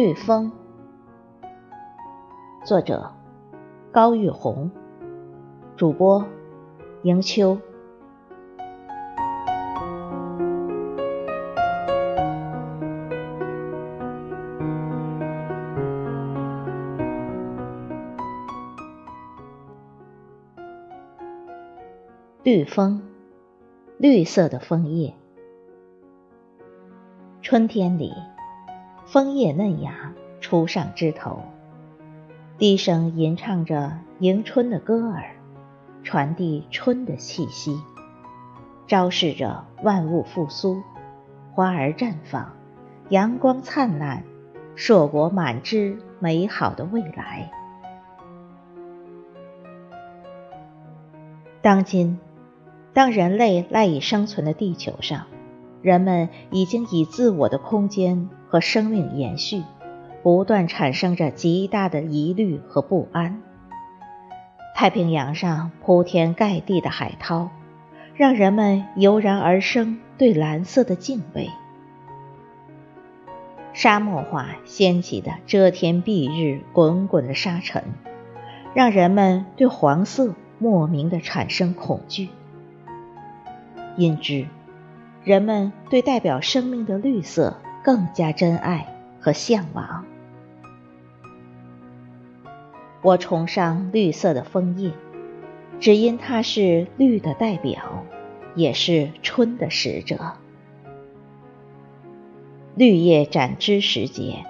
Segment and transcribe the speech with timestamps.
[0.00, 0.52] 绿风，
[2.64, 3.10] 作者
[3.90, 4.70] 高玉红，
[5.76, 6.24] 主播
[7.02, 7.58] 迎秋。
[22.44, 23.02] 绿枫，
[23.96, 25.12] 绿色的枫叶。
[27.42, 28.12] 春天里，
[29.10, 31.42] 枫叶嫩芽，初上枝头，
[32.58, 35.30] 低声吟唱着迎春的歌儿，
[36.02, 37.80] 传递春的气息，
[38.86, 40.82] 昭示着万物复苏，
[41.52, 42.52] 花儿绽放，
[43.08, 44.24] 阳光灿烂，
[44.74, 47.50] 硕果满枝，美好的未来。
[51.62, 52.18] 当今。
[52.94, 55.26] 当人类赖以生存的地球上，
[55.82, 59.62] 人们已经以自我的空间和生命延续，
[60.22, 63.40] 不断产生着极大的疑虑和不安。
[64.74, 67.50] 太平洋上铺天盖地的海涛，
[68.14, 71.48] 让人们油然而生对蓝色的敬畏；
[73.72, 77.82] 沙漠化掀起的遮天蔽日滚滚的沙尘，
[78.74, 82.28] 让人们对黄色莫名的产生恐惧。
[83.96, 84.46] 因之，
[85.28, 87.54] 人们对代表生命的绿色
[87.84, 90.06] 更加珍爱和向往。
[93.02, 94.90] 我崇尚绿色的枫叶，
[95.80, 98.06] 只因它是绿的代表，
[98.54, 100.32] 也是春的使者。
[102.74, 104.46] 绿叶展枝时节，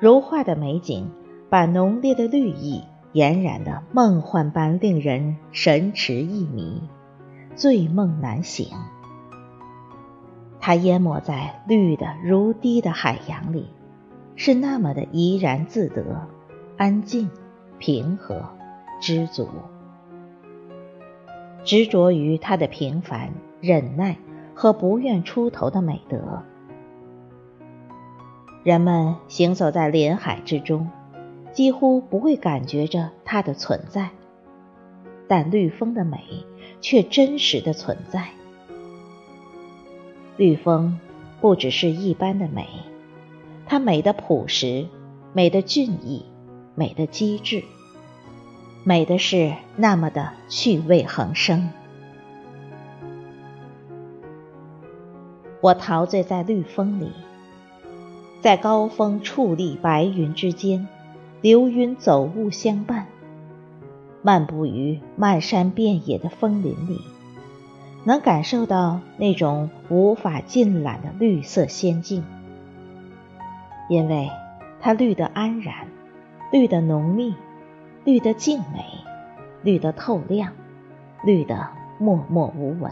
[0.00, 1.10] 如画的美景，
[1.50, 6.80] 把浓烈的绿意俨染的梦幻般，令人神驰意迷。
[7.54, 8.66] 醉梦难醒，
[10.60, 13.70] 它淹没在绿的如滴的海洋里，
[14.36, 16.28] 是那么的怡然自得、
[16.76, 17.30] 安静、
[17.78, 18.44] 平和、
[19.00, 19.48] 知足。
[21.64, 24.16] 执着于它的平凡、忍耐
[24.54, 26.42] 和不愿出头的美德。
[28.62, 30.90] 人们行走在林海之中，
[31.52, 34.10] 几乎不会感觉着它的存在，
[35.26, 36.18] 但绿风的美。
[36.82, 38.30] 却真实的存在。
[40.40, 40.98] 绿风
[41.42, 42.66] 不只是一般的美，
[43.66, 44.86] 它美的朴实，
[45.34, 46.24] 美的俊逸，
[46.74, 47.62] 美的机智，
[48.82, 51.68] 美的是那么的趣味横生。
[55.60, 57.12] 我陶醉在绿风里，
[58.40, 60.88] 在高峰矗立白云之间，
[61.42, 63.08] 流云走雾相伴。
[64.22, 66.98] 漫步于漫山遍野的枫林里，
[68.04, 72.24] 能感受到那种无法尽览的绿色仙境，
[73.88, 74.30] 因为
[74.80, 75.88] 它绿得安然，
[76.50, 77.34] 绿得浓密，
[78.04, 78.84] 绿得静美，
[79.62, 80.52] 绿得透亮，
[81.24, 81.68] 绿得
[81.98, 82.90] 默默无闻。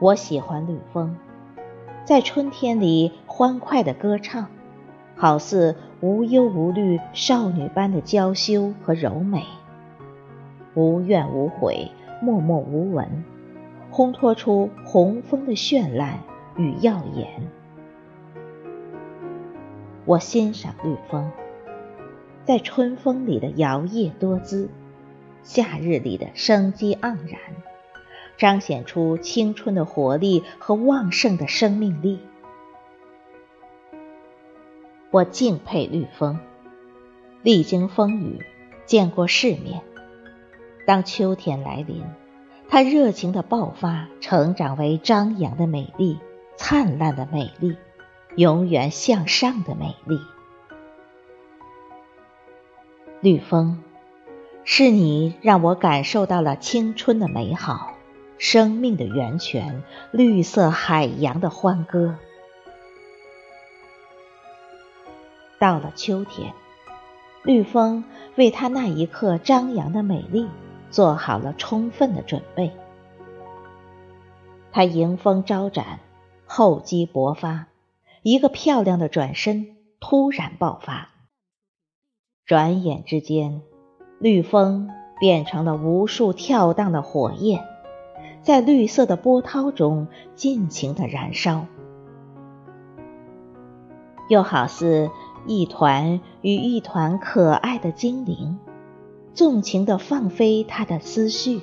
[0.00, 1.16] 我喜欢绿风，
[2.04, 4.46] 在春天里欢快的歌唱。
[5.14, 9.44] 好似无忧无虑少女般的娇羞和柔美，
[10.74, 11.90] 无怨无悔，
[12.20, 13.24] 默默无闻，
[13.90, 16.20] 烘托出红枫的绚烂
[16.56, 17.28] 与耀眼。
[20.04, 21.30] 我欣赏绿枫，
[22.44, 24.68] 在春风里的摇曳多姿，
[25.42, 27.38] 夏日里的生机盎然，
[28.36, 32.18] 彰显出青春的活力和旺盛的生命力。
[35.10, 36.40] 我敬佩绿枫，
[37.42, 38.40] 历经风雨，
[38.86, 39.82] 见过世面。
[40.84, 42.04] 当秋天来临，
[42.68, 46.18] 它热情的爆发，成长为张扬的美丽，
[46.56, 47.76] 灿烂的美丽，
[48.36, 50.18] 永远向上的美丽。
[53.20, 53.78] 绿枫，
[54.64, 57.94] 是你让我感受到了青春的美好，
[58.36, 62.16] 生命的源泉，绿色海洋的欢歌。
[65.60, 66.52] 到了秋天，
[67.44, 68.02] 绿枫
[68.34, 70.48] 为它那一刻张扬的美丽
[70.92, 72.70] 做好了充分的准备。
[74.70, 75.98] 它迎风招展，
[76.46, 77.66] 厚积薄发，
[78.22, 81.08] 一个漂亮的转身，突然爆发。
[82.46, 83.62] 转眼之间，
[84.20, 87.66] 绿风变成了无数跳荡的火焰，
[88.42, 90.06] 在绿色的波涛中
[90.36, 91.66] 尽情的燃烧，
[94.28, 95.10] 又好似。
[95.44, 98.60] 一团与一团可爱的精灵，
[99.34, 101.62] 纵情地放飞他的思绪，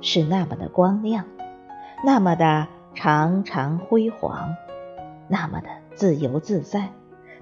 [0.00, 1.24] 是那么的光亮，
[2.04, 4.54] 那么的长长辉煌，
[5.28, 6.92] 那么的自由自在，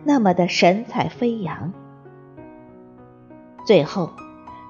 [0.05, 1.73] 那么的神采飞扬。
[3.65, 4.11] 最后，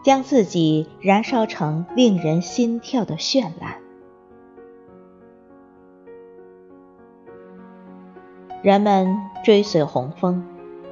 [0.04, 3.78] 将自己燃烧成令人心跳的绚烂。
[8.62, 10.44] 人们追随红枫，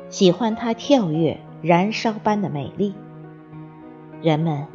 [0.08, 2.94] 喜欢它跳跃、燃烧般的美丽。
[4.25, 4.67] 人们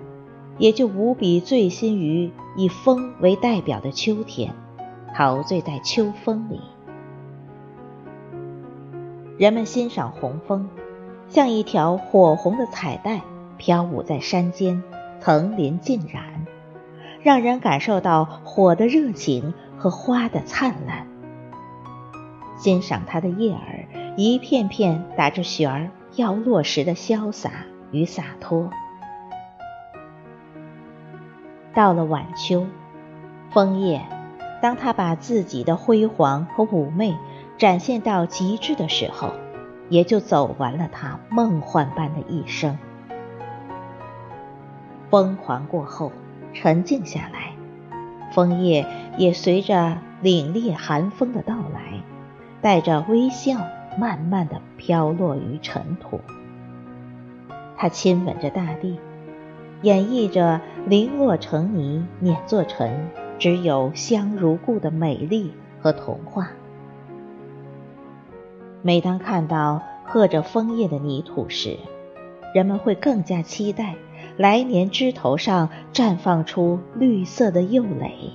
[0.60, 4.54] 也就无比醉心于以风为代表的秋天，
[5.16, 6.62] 陶醉在秋风里。
[9.40, 10.69] 人们欣赏红枫，
[11.30, 13.22] 像一条火红的彩带
[13.57, 14.84] 飘舞在山间，
[15.19, 16.46] 层林尽染，
[17.24, 21.07] 让人感受到火的热情和花的灿烂。
[22.56, 28.69] 欣赏它的叶儿一片片打着旋儿要落时的潇洒与洒脱。
[31.80, 32.68] 到了晚秋，
[33.54, 34.02] 枫叶，
[34.62, 37.16] 当它把自己的辉煌和妩媚
[37.58, 39.31] 展现到极致的时候，
[39.88, 42.78] 也就走完了它梦幻般的一生。
[45.10, 46.12] 疯狂过后，
[46.54, 47.54] 沉静下来，
[48.34, 48.86] 枫叶
[49.16, 52.04] 也随着凛冽寒风的到来。
[52.60, 53.58] 带着微笑，
[53.98, 56.20] 慢慢的飘落于尘土。
[57.78, 59.00] 他亲吻着大地，
[59.81, 66.50] 演绎着零落成泥碾作尘，只有香如故的美丽和童话。
[68.81, 71.78] 每当看到刻着枫叶的泥土时，
[72.54, 73.96] 人们会更加期待
[74.38, 78.32] 来年枝头上绽放出绿色的幼蕾。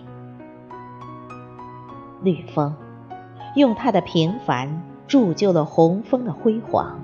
[2.22, 2.74] 绿枫。
[3.56, 6.98] 用它的平凡铸就了红枫的辉煌，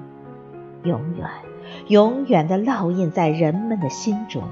[0.83, 1.29] 永远、
[1.89, 4.45] 永远的烙印在人们的心中，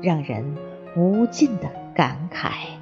[0.00, 0.56] 让人
[0.96, 2.81] 无尽的感慨。